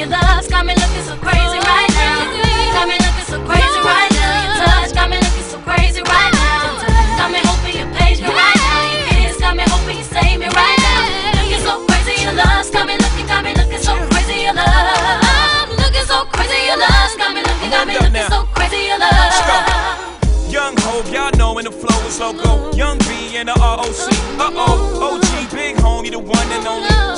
your 0.00 0.08
love's 0.08 0.48
got 0.48 0.64
me 0.64 0.72
looking 0.72 1.04
so 1.04 1.12
crazy 1.20 1.60
right 1.60 1.90
now. 1.92 2.24
Got 2.72 2.88
me 2.88 2.96
looking 3.04 3.28
so 3.28 3.36
crazy 3.44 3.80
right 3.84 4.08
now. 4.16 4.32
Your 4.48 4.56
touch 4.64 4.96
got 4.96 5.12
me 5.12 5.20
looking 5.20 5.44
so 5.44 5.60
crazy 5.60 6.00
right 6.00 6.32
now. 6.32 6.80
Got 7.20 7.28
me 7.28 7.40
hoping 7.44 7.76
you 7.76 7.84
me 7.84 8.32
right 8.32 8.56
now. 8.64 8.80
Your 8.88 9.04
kiss 9.12 9.36
got 9.36 9.52
me 9.52 9.64
hoping 9.68 10.00
you 10.00 10.04
save 10.08 10.40
me 10.40 10.48
right 10.56 10.78
now. 10.80 11.04
Looking 11.36 11.60
so 11.60 11.84
crazy, 11.84 12.16
your 12.24 12.32
love's 12.32 12.72
got 12.72 12.88
me 12.88 12.96
looking, 12.96 13.26
got 13.28 13.44
me 13.44 13.52
looking 13.52 13.82
so 13.84 13.92
crazy, 14.08 14.48
your 14.48 14.56
love. 14.56 14.64
I'm 14.64 15.68
looking 15.76 16.06
so 16.08 16.24
crazy, 16.32 16.64
your 16.64 16.80
love's 16.80 17.14
got 17.20 17.36
me 17.36 17.44
looking, 17.44 17.68
got 17.68 17.84
me 17.84 17.92
looking 18.00 18.24
so 18.32 18.48
crazy, 18.56 18.88
your 18.88 18.96
love. 19.04 19.20
Young 20.48 20.74
y'all 21.12 21.30
know 21.36 21.52
when 21.52 21.66
the 21.68 21.76
flow 21.76 22.00
is 22.08 22.18
loco. 22.18 22.72
Young 22.72 22.96
B 23.04 23.36
and 23.36 23.52
the 23.52 23.54
ROC. 23.60 23.84
Uh 24.40 24.48
oh, 24.56 25.20
OG, 25.20 25.52
big 25.52 25.76
homie, 25.76 26.10
the 26.10 26.18
one 26.18 26.48
and 26.56 26.66
only. 26.66 27.09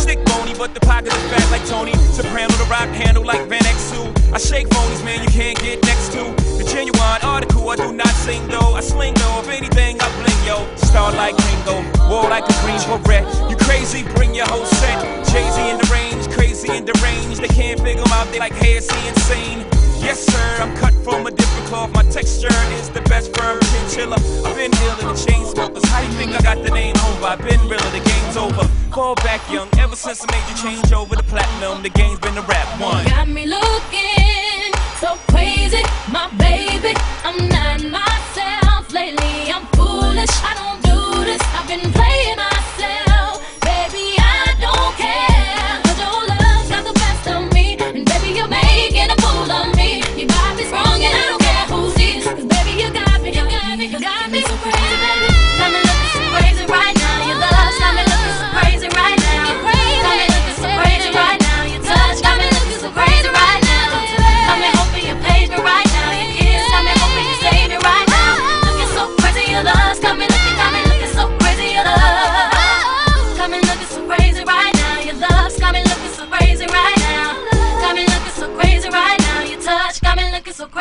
But 0.58 0.74
the 0.74 0.80
pocket 0.80 1.12
is 1.12 1.22
fat 1.32 1.50
like 1.50 1.66
Tony. 1.66 1.92
Soprano, 2.12 2.52
the 2.54 2.68
rock 2.70 2.88
handle 2.88 3.24
like 3.24 3.48
Van 3.48 3.62
X2. 3.62 4.32
I 4.32 4.38
shake 4.38 4.68
phonies, 4.68 5.04
man, 5.04 5.22
you 5.22 5.28
can't 5.28 5.58
get 5.58 5.82
next 5.84 6.12
to. 6.12 6.22
The 6.58 6.64
genuine 6.64 7.20
article, 7.22 7.68
I 7.68 7.76
do 7.76 7.92
not 7.92 8.14
sing 8.22 8.46
though. 8.48 8.74
I 8.74 8.80
sling 8.80 9.14
though, 9.14 9.40
if 9.40 9.48
anything, 9.48 10.00
I 10.00 10.08
bling 10.22 10.46
yo. 10.46 10.64
Star 10.76 11.10
like 11.12 11.36
Ringo, 11.36 11.82
war 12.08 12.30
like 12.30 12.44
a 12.44 12.54
green 12.62 12.78
beret. 13.02 13.26
You 13.50 13.56
crazy, 13.56 14.04
bring 14.14 14.34
your 14.34 14.46
whole 14.46 14.66
set. 14.66 15.02
Jay 15.32 15.50
Z 15.50 15.70
in 15.70 15.78
the 15.78 15.88
range, 15.90 16.28
crazy 16.30 16.70
and 16.70 16.86
deranged. 16.86 17.40
They 17.40 17.48
can't 17.48 17.80
figure 17.80 18.02
figure 18.02 18.04
'em 18.04 18.12
out, 18.12 18.30
they 18.32 18.38
like, 18.38 18.54
hey, 18.54 18.76
is 18.76 18.90
he 18.90 19.08
insane? 19.08 19.71
Yes, 20.02 20.26
sir, 20.26 20.62
I'm 20.62 20.76
cut 20.76 20.92
from 21.04 21.26
a 21.26 21.30
different 21.30 21.66
cloth. 21.68 21.92
My 21.94 22.02
texture 22.02 22.52
is 22.74 22.90
the 22.90 23.02
best 23.02 23.34
firm 23.36 23.60
chinchilla. 23.60 24.16
I've 24.44 24.56
been 24.56 24.70
dealing 24.72 25.06
the 25.06 25.14
chain 25.14 25.46
smokers. 25.46 25.84
How 25.88 26.00
you 26.00 26.10
think 26.18 26.32
I 26.32 26.42
got 26.42 26.62
the 26.64 26.70
name 26.70 26.96
over? 27.06 27.26
I've 27.26 27.38
been 27.38 27.60
realer, 27.68 27.90
the 27.90 28.02
game's 28.04 28.36
over. 28.36 28.64
Fall 28.92 29.14
back 29.16 29.40
young, 29.50 29.68
ever 29.78 29.94
since 29.94 30.24
I 30.26 30.32
made 30.34 30.46
you 30.50 30.56
change 30.60 30.92
over 30.92 31.14
the 31.14 31.22
platinum, 31.22 31.82
the 31.82 31.88
game's 31.88 32.18
been 32.18 32.36
a 32.36 32.42
rap 32.42 32.68
one. 32.80 33.04
Got 33.06 33.28
me 33.28 33.46
looking 33.46 34.74
so 34.98 35.14
crazy, 35.30 35.82
my 36.10 36.28
baby. 36.36 36.94
I'm 37.24 37.51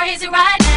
crazy 0.01 0.27
right 0.29 0.57
now. 0.61 0.70